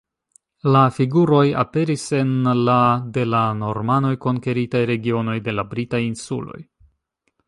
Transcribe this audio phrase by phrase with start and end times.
[0.75, 2.31] La figuroj aperis en
[2.69, 2.77] la
[3.17, 6.59] de la Normanoj konkeritaj regionoj de la Britaj Insuloj.